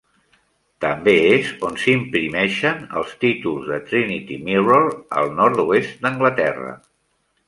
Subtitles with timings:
[0.83, 4.89] També és on s'imprimeixen els títols de Trinity Mirror
[5.21, 6.73] al nord-oest d'Anglaterra.